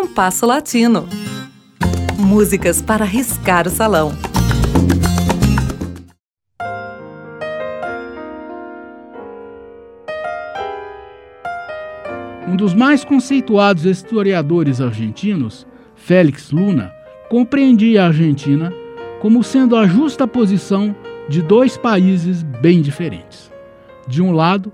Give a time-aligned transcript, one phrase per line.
[0.00, 1.08] Compasso Latino.
[2.16, 4.12] Músicas para riscar o salão.
[12.46, 15.66] Um dos mais conceituados historiadores argentinos,
[15.96, 16.92] Félix Luna,
[17.28, 18.72] compreendia a Argentina
[19.20, 20.94] como sendo a justa posição
[21.28, 23.50] de dois países bem diferentes.
[24.06, 24.72] De um lado,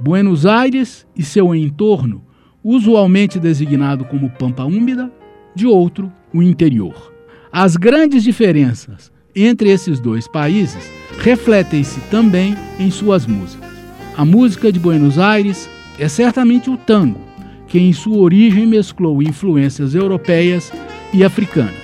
[0.00, 2.24] Buenos Aires e seu entorno,
[2.64, 5.12] usualmente designado como Pampa Úmida,
[5.54, 7.12] de outro, o interior.
[7.52, 13.70] As grandes diferenças entre esses dois países refletem-se também em suas músicas.
[14.16, 15.68] A música de Buenos Aires
[15.98, 17.20] é certamente o tango,
[17.68, 20.72] que em sua origem mesclou influências europeias
[21.12, 21.74] e africanas.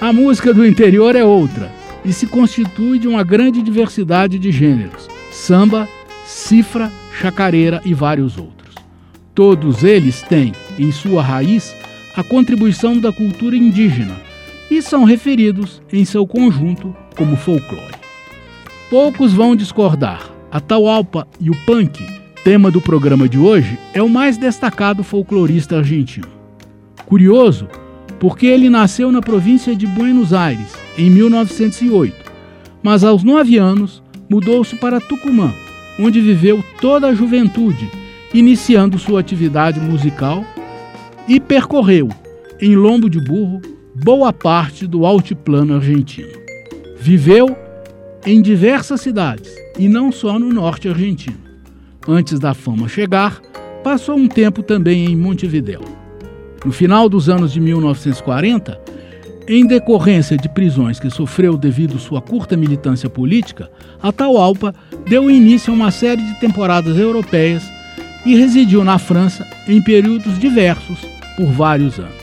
[0.00, 1.70] A música do interior é outra
[2.04, 5.88] e se constitui de uma grande diversidade de gêneros: samba,
[6.26, 8.61] cifra, chacareira e vários outros.
[9.34, 11.74] Todos eles têm, em sua raiz,
[12.14, 14.14] a contribuição da cultura indígena
[14.70, 17.94] e são referidos, em seu conjunto, como folclore.
[18.90, 20.30] Poucos vão discordar.
[20.50, 22.06] A Taualpa e o punk,
[22.44, 26.28] tema do programa de hoje, é o mais destacado folclorista argentino.
[27.06, 27.68] Curioso,
[28.20, 32.14] porque ele nasceu na província de Buenos Aires em 1908,
[32.82, 35.54] mas aos nove anos mudou-se para Tucumã,
[35.98, 37.88] onde viveu toda a juventude,
[38.34, 40.44] iniciando sua atividade musical
[41.28, 42.08] e percorreu,
[42.60, 43.60] em lombo de burro,
[43.94, 46.32] boa parte do altiplano argentino.
[46.98, 47.56] Viveu
[48.24, 51.38] em diversas cidades e não só no norte argentino.
[52.06, 53.40] Antes da fama chegar,
[53.84, 55.82] passou um tempo também em Montevidéu.
[56.64, 58.80] No final dos anos de 1940,
[59.48, 63.68] em decorrência de prisões que sofreu devido sua curta militância política,
[64.00, 64.72] Atahualpa
[65.08, 67.62] deu início a uma série de temporadas europeias
[68.24, 71.00] e residiu na França em períodos diversos
[71.36, 72.22] por vários anos.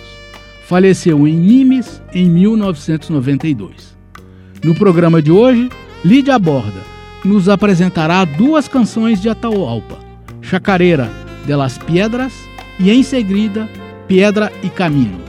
[0.65, 3.97] Faleceu em Nimes em 1992.
[4.63, 5.69] No programa de hoje,
[6.03, 6.81] Lídia Borda
[7.23, 9.97] nos apresentará duas canções de Atahualpa,
[10.41, 11.09] Chacareira
[11.45, 12.33] de las Piedras
[12.79, 13.67] e, em seguida,
[14.07, 15.28] Piedra e Caminho.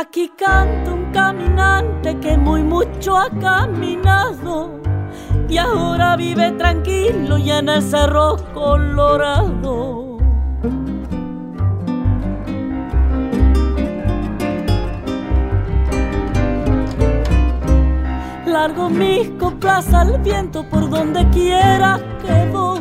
[0.00, 4.80] Aquí canta un caminante que muy mucho ha caminado
[5.46, 10.16] y ahora vive tranquilo y en el cerro colorado.
[18.46, 22.80] Largo mis coplas al viento por donde quiera que voy.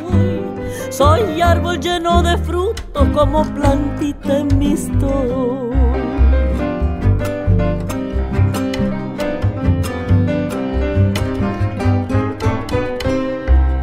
[0.90, 4.90] Soy árbol lleno de frutos como plantita en mis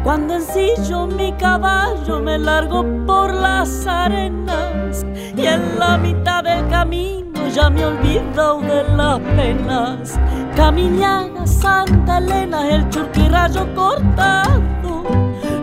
[0.07, 7.45] Cuando ensillo mi caballo me largo por las arenas y en la mitad del camino
[7.53, 10.17] ya me olvido de las penas.
[10.55, 15.03] Camiñaga, Santa Elena, el churquirrayo cortado.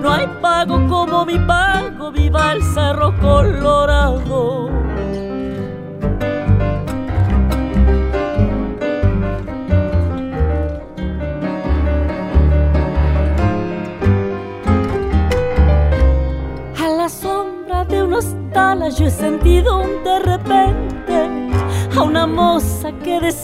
[0.03, 4.69] No hay pago como mi pago, viva el cerro colorado.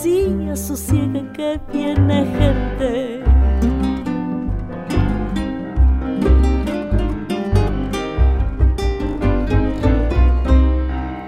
[0.01, 3.23] Decía sosiega que viene gente.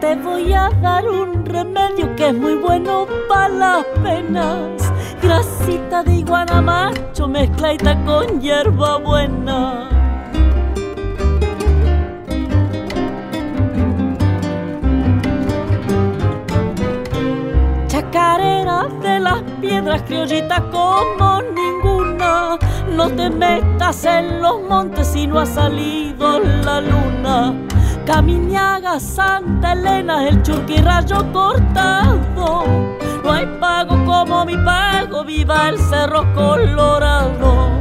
[0.01, 4.91] Te voy a dar un remedio que es muy bueno para las penas.
[5.21, 9.92] Grasita de iguana macho mezcladita con hierba buena.
[19.73, 22.59] Piedras criollitas como ninguna.
[22.91, 27.55] No te metas en los montes si no ha salido la luna.
[28.05, 32.65] Camiñaga, Santa Elena, el churquirrayo cortado.
[33.23, 37.71] No hay pago como mi pago, viva el cerro colorado.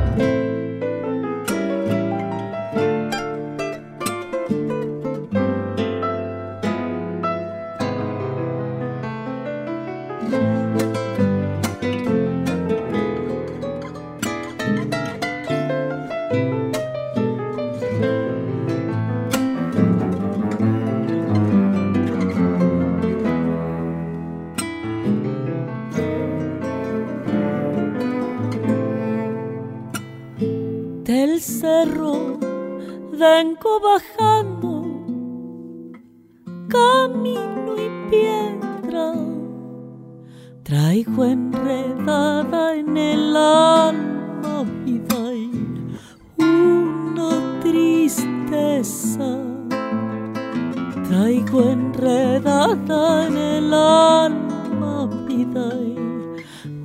[31.62, 32.38] Cerro
[33.12, 34.72] vengo bajando,
[36.68, 39.14] camino y piedra,
[40.64, 49.30] traigo enredada en el alma vida y una tristeza.
[51.08, 55.96] Traigo enredada en el alma vida y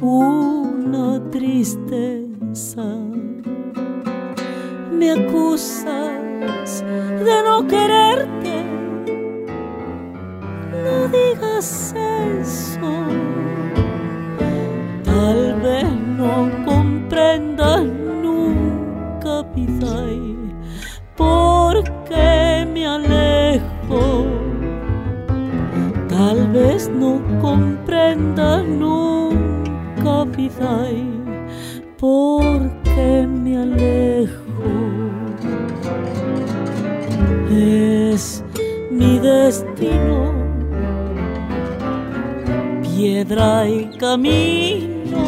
[0.06, 2.07] una tristeza
[4.98, 8.64] me acusas de no quererte.
[10.72, 12.92] No digas eso.
[15.04, 15.86] Tal vez
[16.18, 17.84] no comprendas
[18.24, 20.36] nunca, Pizay,
[21.16, 24.26] porque me alejo.
[26.10, 31.17] Tal vez no comprendas nunca, Pizay,
[42.98, 45.22] piedra y camino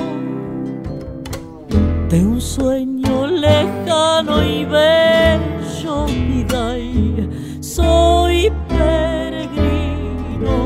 [2.10, 7.30] de un sueño lejano y bello, vida y
[7.62, 10.58] soy peregrino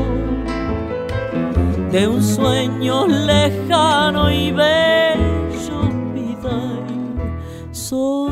[1.92, 5.80] de un sueño lejano y bello,
[6.14, 6.56] vida
[6.88, 8.23] y soy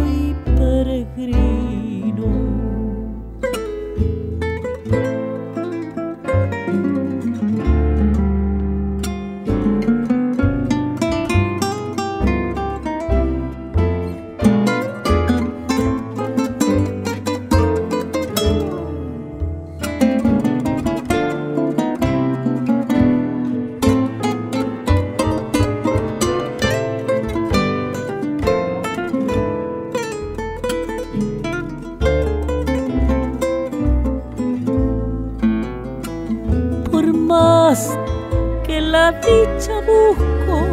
[39.23, 40.72] dicha busco,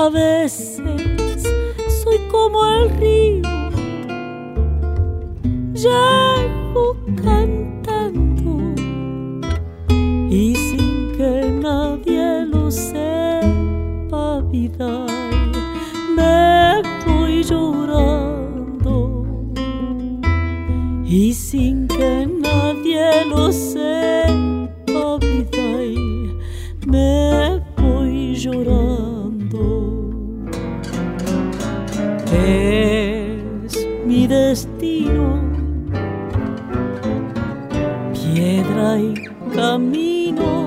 [0.00, 0.80] A veces
[2.04, 3.42] soy como el río,
[5.74, 8.74] llego cantando
[10.30, 15.04] y sin que nadie lo sepa, vida,
[16.14, 19.24] me voy llorando.
[21.04, 23.87] Y sin que nadie lo sepa,
[34.38, 35.26] destino,
[38.12, 39.14] piedra y
[39.54, 40.64] camino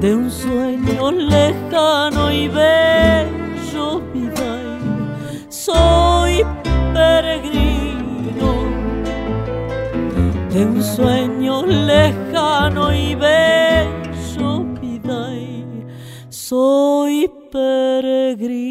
[0.00, 4.52] de un sueño lejano y bello, vida.
[5.48, 6.44] Soy
[6.92, 8.50] peregrino
[10.52, 15.30] de un sueño lejano y bello, vida.
[16.28, 18.62] Soy peregrino.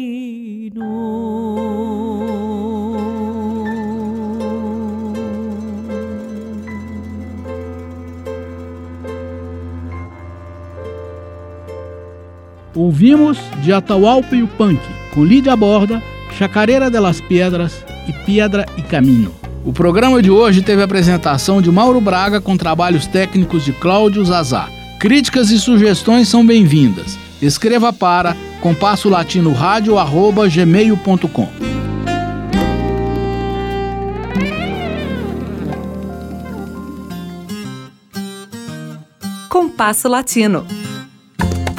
[12.74, 14.80] Ouvimos de Atahualpa e o Punk,
[15.12, 16.02] com Lídia Borda,
[16.38, 19.34] Chacareira delas Pedras e Piedra e Caminho.
[19.64, 24.24] O programa de hoje teve a apresentação de Mauro Braga com trabalhos técnicos de Cláudio
[24.24, 24.68] Zazá.
[24.98, 27.18] Críticas e sugestões são bem-vindas.
[27.40, 31.48] Escreva para compasso latino rádio arroba gmail.com.
[39.48, 40.81] Compasso Latino.